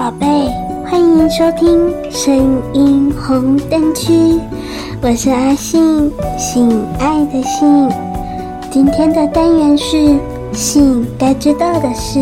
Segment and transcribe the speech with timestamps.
[0.00, 0.26] 宝贝，
[0.82, 2.34] 欢迎收听声
[2.72, 4.40] 音红灯区，
[5.02, 7.86] 我是阿信，性爱的性。
[8.70, 10.18] 今天的单元是
[10.54, 12.18] 性该知道的事。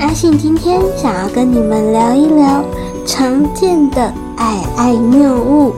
[0.00, 2.64] 阿信今天想要跟你们聊一聊
[3.06, 5.72] 常见的爱爱谬误。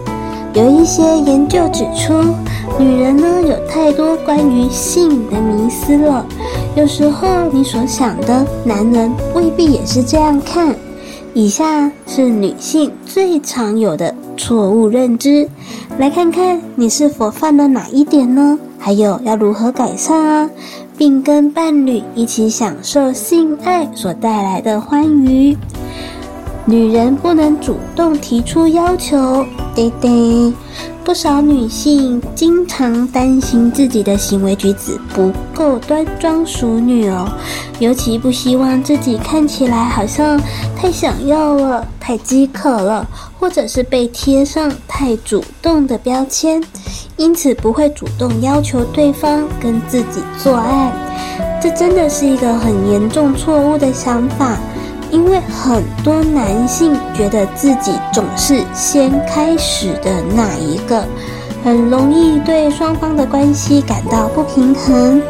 [0.54, 2.14] 有一些研究指出，
[2.78, 6.24] 女人呢有太多关于性的迷思了。
[6.74, 10.74] 有时候你所想的，男人未必也是这样看。
[11.34, 15.48] 以下是女性最常有的错误认知，
[15.98, 18.58] 来看看你是否犯了哪一点呢？
[18.78, 20.50] 还有要如何改善啊，
[20.98, 25.56] 并跟伴侣一起享受性爱所带来的欢愉。
[26.66, 30.52] 女人不能主动提出要求，对对。
[31.04, 37.28] 不少女性经常担心自己的行为举止不够端庄淑女哦，
[37.80, 40.40] 尤其不希望自己看起来好像
[40.76, 43.06] 太想要了、太饥渴了，
[43.38, 46.62] 或者是被贴上太主动的标签，
[47.16, 50.92] 因此不会主动要求对方跟自己做爱。
[51.60, 54.56] 这真的是一个很严重错误的想法。
[55.12, 61.04] 因为很多男性觉得自己总是先开始的那一个，
[61.62, 65.20] 很容易对双方的关系感到不平衡。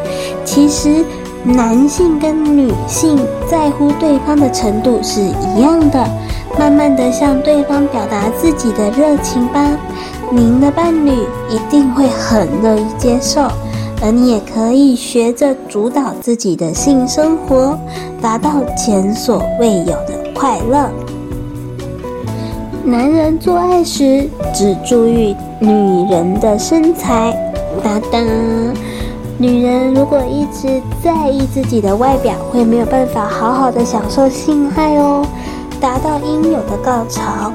[0.45, 1.03] 其实，
[1.43, 3.19] 男性跟女性
[3.51, 6.09] 在乎对方的程度是一样的。
[6.57, 9.59] 慢慢的向对方表达自己的热情吧，
[10.31, 11.11] 您的伴侣
[11.49, 13.41] 一定会很乐意接受。
[14.01, 17.75] 而你也可以学着主导自己的性生活，
[18.21, 20.91] 达到前所未有的快乐。
[22.83, 27.35] 男人做爱时只注意女人的身材，
[27.83, 28.19] 哒哒。
[29.39, 35.25] 女人如果一直在意自己的外表，会没有办法好好的享受性爱哦，
[35.81, 37.51] 达到应有的高潮。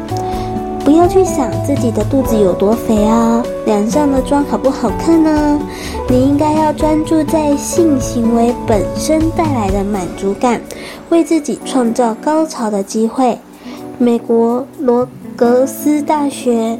[0.88, 5.60] 不要去想自己的肚子有多肥啊，脸上的妆好不好看呢？
[6.08, 10.62] 你应该要专注在性行为本身带来的满足感，
[11.10, 13.38] 为自己创造高潮的机会。
[13.98, 15.06] 美国罗
[15.36, 16.78] 格斯大学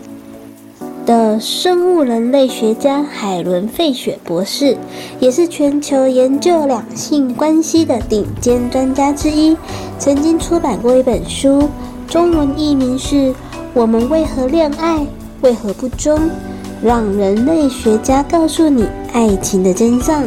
[1.05, 4.79] 的生物人类学家海伦·费雪博士，
[5.21, 9.55] 也是全球研究两性关系的顶尖专家之一，
[9.99, 11.69] 曾经出版过一本书，
[12.07, 13.35] 中文译名是。
[13.75, 15.07] 我们为何恋爱？
[15.43, 16.19] 为何不忠？
[16.83, 20.25] 让人类学家告诉你爱情的真相。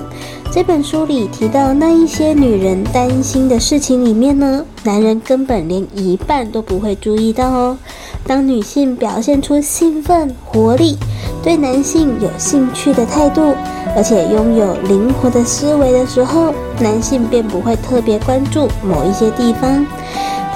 [0.52, 7.78] 这本书里提到那一些女人担心的事情里面呢，男人根本连一半都不会注意到哦。
[8.26, 10.98] 当女性表现出兴奋、活力，
[11.44, 13.54] 对男性有兴趣的态度，
[13.96, 19.86] 而且拥有灵活的思维的时候，男性便不会特别关注某一些地方。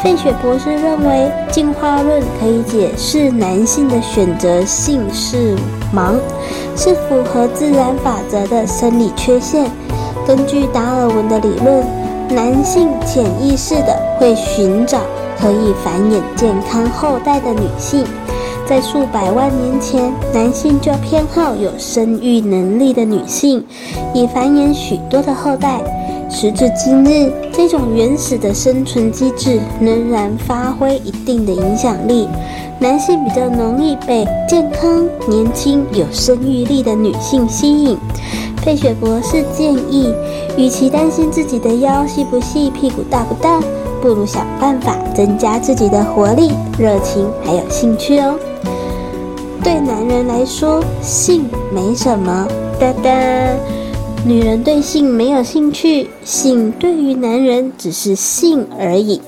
[0.04, 5.56] 费雪博士认为，进化论可以解释男性的选择性是
[5.94, 6.16] 盲，
[6.76, 9.70] 是符合自然法则的生理缺陷。
[10.28, 11.84] 根据达尔文的理论，
[12.36, 15.00] 男性潜意识的会寻找
[15.40, 18.04] 可以繁衍健康后代的女性。
[18.68, 23.64] 在数百万年前，男性就偏好有生育能力的女性，
[24.14, 25.80] 以繁衍许多的后代。
[26.30, 32.28] 时至今日，这种原始的生存机制仍然发挥一定的影响力。
[32.80, 37.98] 男性比较容易被健康、年轻、有生育力的女性吸引。
[38.64, 40.14] 费雪博士建议，
[40.58, 43.62] 与其担心自己的腰细不细、屁股大不大，
[44.02, 48.38] 不如想办法增加自己的活力、热情还有兴趣哦。
[49.64, 52.48] 对男人来说，性没什么，
[52.80, 53.12] 哒哒。
[54.26, 59.22] 女人对性没有兴趣，性对于男人只是性而已。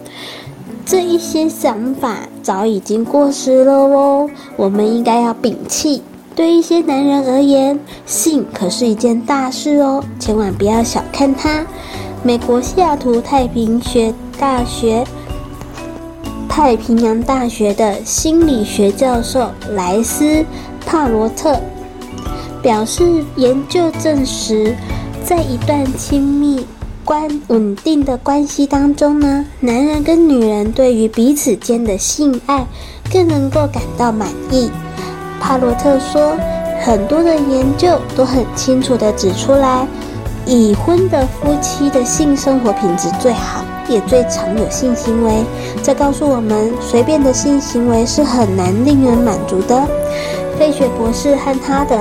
[0.85, 6.01] 这一些想法早已经过时了哦，我们应该要摒弃。
[6.37, 11.65] 对一些男人而言，性可是一件大事哦，千万不要小看它。
[12.21, 15.03] 美国西雅图太平学大学、
[16.47, 20.45] 太平洋大学的心理学教授莱斯
[20.85, 21.59] 帕罗特。
[22.61, 24.75] 表示，研究证实，
[25.25, 26.63] 在一段亲密、
[27.03, 32.67] 关稳定的关系当中呢，男人跟女人对于彼此间的性爱
[33.11, 34.69] 更能够感到满意。
[35.39, 36.35] 帕罗特说，
[36.83, 39.87] 很多的研究都很清楚地指出来，
[40.45, 45.43] 已婚的夫妻的性生活品质最好，也最常有性行为。
[45.83, 49.83] 这告诉我们，随便的性行为是很难令人满足的。
[50.57, 51.97] 费雪博士和他的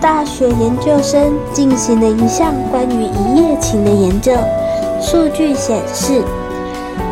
[0.00, 4.32] 大学研究生进行了一项关于一夜情的研究，
[5.00, 6.22] 数据显示，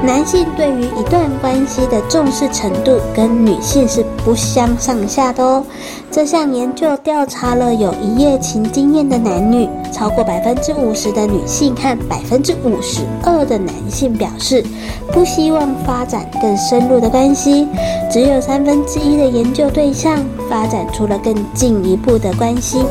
[0.05, 5.64] 男性对于一段关系的重视程度跟女性是不相上下的哦。
[6.11, 14.64] 这项研究调查了有一夜情经验的男女，超过百分之五十的女性和百分之五十二的男性表示
[15.12, 17.67] 不希望发展更深入的关系，
[18.11, 20.17] 只有三分之一的研究对象
[20.49, 22.85] 发展出了更进一步的关系。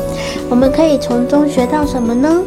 [0.50, 2.42] 我们可以从中学到什么呢？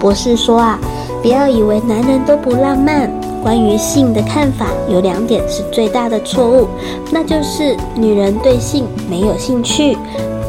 [0.00, 0.78] 博士说啊，
[1.22, 3.10] 不要以为男人都不浪漫。
[3.46, 6.66] 关于性的看法有两点是最大的错误，
[7.12, 9.96] 那就是女人对性没有兴趣，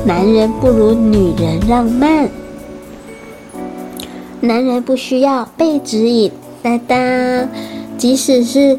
[0.03, 2.27] 男人不如女人浪漫。
[4.39, 6.31] 男人不需要被指引，
[6.63, 7.47] 哒哒，
[7.99, 8.75] 即使是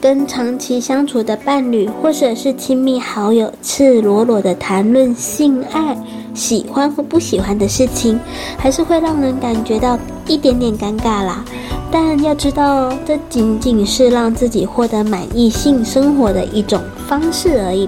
[0.00, 5.96] 跟长期相处的伴侣或者是亲密好友，赤裸裸的谈论性爱、
[6.34, 8.18] 喜欢或不喜欢的事情，
[8.58, 11.44] 还是会让人感觉到一点点尴尬啦。
[11.92, 17.86] 但要知道，这仅仅是让自己获得满意性生活的一种方式而已。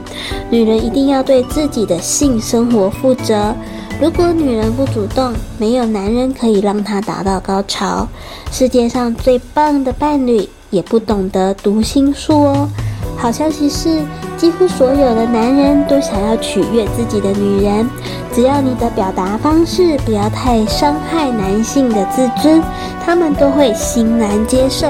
[0.50, 3.54] 女人一定要对自己的性生活负责。
[3.98, 8.06] 如果女人不主动，没有男人可以让她达到高潮。
[8.52, 12.68] 世界上最棒的伴侣也不懂得读心术哦。
[13.16, 14.02] 好消息是，
[14.36, 17.88] 几乎所有的男人都想要取悦自己的女人。
[18.32, 22.60] 只要你的表达方式不要太伤害男性的自尊，
[23.04, 24.88] 他们都会欣然接受。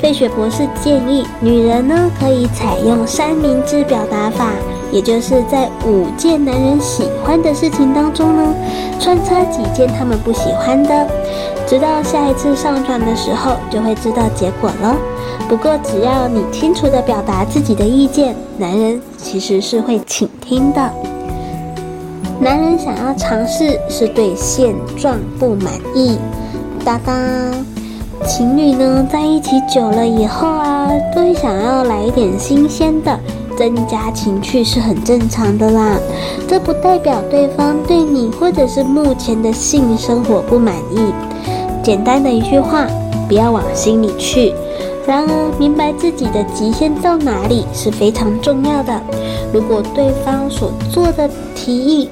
[0.00, 4.50] 费雪博士建议，女人呢可以采用三明治表达法，
[4.90, 8.54] 也就是在五件男人喜欢的事情当中呢，
[9.00, 11.06] 穿插几件他们不喜欢的，
[11.74, 14.96] 直到下一次上传的时候就会知道结果了。
[15.48, 20.80] 不过只要你清楚地表达自己的意见，男人其实是会倾听的。
[22.38, 26.16] 男人想要尝试，是对现状不满意。
[26.84, 27.12] 哒哒，
[28.24, 33.18] 情侣呢在一起久了以后啊，都会想要来一点新鲜的，
[33.58, 35.98] 增加情趣是很正常的啦。
[36.46, 41.00] 这不代表对方对你或者是目前的性生活不满意。
[41.84, 42.88] 简单的一句话，
[43.28, 44.54] 不要往心里去。
[45.06, 48.98] 然而，明白自己的极限到哪里是非常重要的。
[49.52, 52.08] 如果对方所做的提议，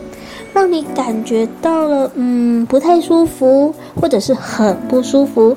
[0.52, 5.56] 让你感觉到了，嗯，不太舒服，或者是很不舒服，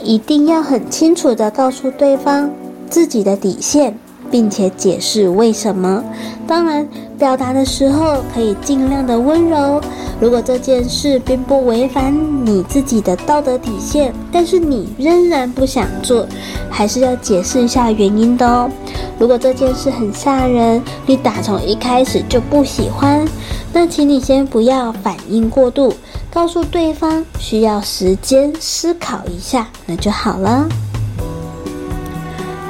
[0.00, 2.48] 一定要很清楚地告诉对方
[2.88, 3.98] 自己的底线，
[4.30, 6.04] 并且解释为什么。
[6.46, 6.86] 当然，
[7.18, 9.80] 表达的时候可以尽量的温柔。
[10.20, 12.14] 如果这件事并不违反
[12.46, 16.26] 你自己的道德底线，但是你仍然不想做，
[16.70, 18.70] 还是要解释一下原因的哦。
[19.18, 23.24] 如果这件事很吓人，你打从一开始就不喜欢。
[23.72, 25.92] 那请你先不要反应过度，
[26.32, 30.66] 告诉对方需要时间思考一下，那就好了。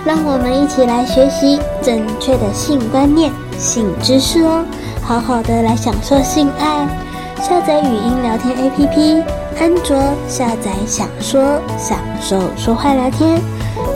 [0.04, 4.64] 让我们一起来学习正确的性观念、性知识哦，
[5.02, 6.86] 好好的来享受性爱。
[7.42, 9.22] 下载语音聊天 APP，
[9.60, 9.96] 安卓
[10.26, 13.38] 下载享说享受说话聊天，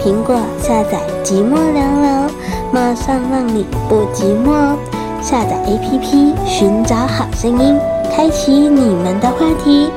[0.03, 2.31] 苹果下载寂寞聊聊，
[2.71, 4.77] 马上让你不寂寞。
[5.23, 7.77] 下载 APP，寻找好声音，
[8.15, 9.91] 开启你们的话题。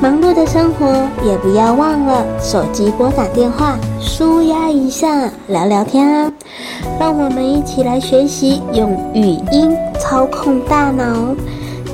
[0.00, 0.86] 忙碌的生活
[1.24, 6.32] 也不要忘了手机拨打电话，舒压一下，聊聊天啊！
[7.00, 11.34] 让我们一起来学习用语音操控大脑，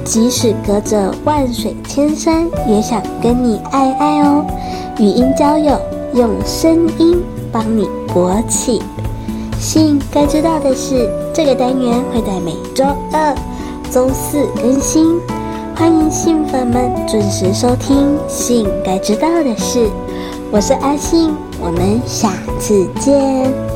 [0.05, 4.45] 即使隔着万水千山，也想跟你爱爱哦。
[4.99, 5.81] 语音交友，
[6.15, 8.83] 用声音帮你勃起。
[9.61, 13.35] 信该知道的是，这个单元会在每周二、
[13.91, 15.21] 周四更新，
[15.75, 19.79] 欢迎性粉们准时收听《性该知道的事》。
[20.51, 23.70] 我是阿信，我们下次见。